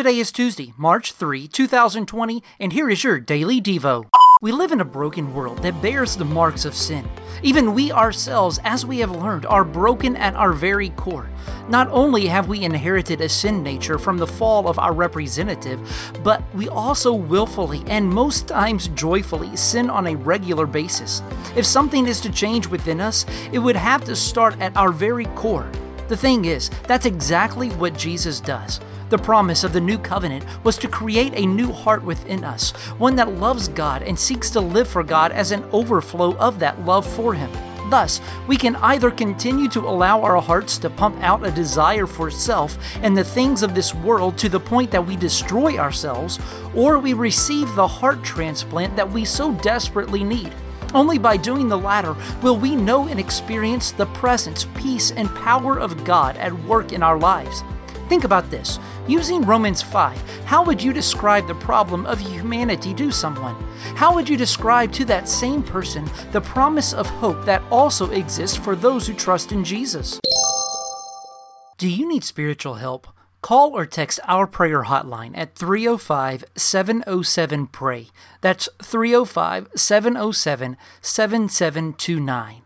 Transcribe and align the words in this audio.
Today 0.00 0.18
is 0.18 0.32
Tuesday, 0.32 0.72
March 0.78 1.12
3, 1.12 1.46
2020, 1.46 2.42
and 2.58 2.72
here 2.72 2.88
is 2.88 3.04
your 3.04 3.20
Daily 3.20 3.60
Devo. 3.60 4.06
We 4.40 4.50
live 4.50 4.72
in 4.72 4.80
a 4.80 4.84
broken 4.86 5.34
world 5.34 5.58
that 5.58 5.82
bears 5.82 6.16
the 6.16 6.24
marks 6.24 6.64
of 6.64 6.74
sin. 6.74 7.06
Even 7.42 7.74
we 7.74 7.92
ourselves, 7.92 8.58
as 8.64 8.86
we 8.86 9.00
have 9.00 9.10
learned, 9.10 9.44
are 9.44 9.62
broken 9.62 10.16
at 10.16 10.34
our 10.36 10.54
very 10.54 10.88
core. 10.88 11.28
Not 11.68 11.86
only 11.88 12.28
have 12.28 12.48
we 12.48 12.64
inherited 12.64 13.20
a 13.20 13.28
sin 13.28 13.62
nature 13.62 13.98
from 13.98 14.16
the 14.16 14.26
fall 14.26 14.68
of 14.68 14.78
our 14.78 14.94
representative, 14.94 15.78
but 16.24 16.42
we 16.54 16.66
also 16.70 17.12
willfully 17.12 17.82
and 17.86 18.08
most 18.08 18.48
times 18.48 18.88
joyfully 18.88 19.54
sin 19.54 19.90
on 19.90 20.06
a 20.06 20.16
regular 20.16 20.64
basis. 20.64 21.20
If 21.54 21.66
something 21.66 22.06
is 22.06 22.22
to 22.22 22.32
change 22.32 22.66
within 22.66 23.02
us, 23.02 23.26
it 23.52 23.58
would 23.58 23.76
have 23.76 24.04
to 24.04 24.16
start 24.16 24.58
at 24.62 24.74
our 24.78 24.92
very 24.92 25.26
core. 25.36 25.70
The 26.10 26.16
thing 26.16 26.46
is, 26.46 26.70
that's 26.88 27.06
exactly 27.06 27.68
what 27.68 27.96
Jesus 27.96 28.40
does. 28.40 28.80
The 29.10 29.16
promise 29.16 29.62
of 29.62 29.72
the 29.72 29.80
new 29.80 29.96
covenant 29.96 30.44
was 30.64 30.76
to 30.78 30.88
create 30.88 31.32
a 31.36 31.46
new 31.46 31.70
heart 31.70 32.02
within 32.02 32.42
us, 32.42 32.72
one 32.98 33.14
that 33.14 33.34
loves 33.34 33.68
God 33.68 34.02
and 34.02 34.18
seeks 34.18 34.50
to 34.50 34.60
live 34.60 34.88
for 34.88 35.04
God 35.04 35.30
as 35.30 35.52
an 35.52 35.62
overflow 35.70 36.36
of 36.38 36.58
that 36.58 36.84
love 36.84 37.06
for 37.06 37.34
Him. 37.34 37.48
Thus, 37.90 38.20
we 38.48 38.56
can 38.56 38.74
either 38.74 39.12
continue 39.12 39.68
to 39.68 39.88
allow 39.88 40.20
our 40.22 40.42
hearts 40.42 40.78
to 40.78 40.90
pump 40.90 41.16
out 41.22 41.46
a 41.46 41.52
desire 41.52 42.08
for 42.08 42.28
self 42.28 42.76
and 43.04 43.16
the 43.16 43.22
things 43.22 43.62
of 43.62 43.76
this 43.76 43.94
world 43.94 44.36
to 44.38 44.48
the 44.48 44.58
point 44.58 44.90
that 44.90 45.06
we 45.06 45.14
destroy 45.14 45.78
ourselves, 45.78 46.40
or 46.74 46.98
we 46.98 47.12
receive 47.12 47.72
the 47.76 47.86
heart 47.86 48.24
transplant 48.24 48.96
that 48.96 49.12
we 49.12 49.24
so 49.24 49.52
desperately 49.52 50.24
need. 50.24 50.52
Only 50.94 51.18
by 51.18 51.36
doing 51.36 51.68
the 51.68 51.78
latter 51.78 52.16
will 52.42 52.56
we 52.56 52.74
know 52.74 53.06
and 53.06 53.20
experience 53.20 53.92
the 53.92 54.06
presence, 54.06 54.66
peace, 54.74 55.12
and 55.12 55.34
power 55.36 55.78
of 55.78 56.04
God 56.04 56.36
at 56.36 56.52
work 56.64 56.92
in 56.92 57.02
our 57.02 57.18
lives. 57.18 57.62
Think 58.08 58.24
about 58.24 58.50
this. 58.50 58.80
Using 59.06 59.42
Romans 59.42 59.82
5, 59.82 60.44
how 60.44 60.64
would 60.64 60.82
you 60.82 60.92
describe 60.92 61.46
the 61.46 61.54
problem 61.54 62.06
of 62.06 62.18
humanity 62.18 62.92
to 62.94 63.12
someone? 63.12 63.54
How 63.94 64.12
would 64.14 64.28
you 64.28 64.36
describe 64.36 64.92
to 64.94 65.04
that 65.04 65.28
same 65.28 65.62
person 65.62 66.10
the 66.32 66.40
promise 66.40 66.92
of 66.92 67.06
hope 67.06 67.44
that 67.44 67.62
also 67.70 68.10
exists 68.10 68.56
for 68.56 68.74
those 68.74 69.06
who 69.06 69.14
trust 69.14 69.52
in 69.52 69.62
Jesus? 69.62 70.18
Do 71.78 71.88
you 71.88 72.08
need 72.08 72.24
spiritual 72.24 72.74
help? 72.74 73.06
Call 73.42 73.70
or 73.76 73.86
text 73.86 74.20
our 74.24 74.46
prayer 74.46 74.84
hotline 74.84 75.32
at 75.34 75.54
305 75.54 76.44
707 76.56 77.66
PRAY. 77.68 78.08
That's 78.40 78.68
305 78.82 79.68
707 79.74 80.76
7729. 81.00 82.56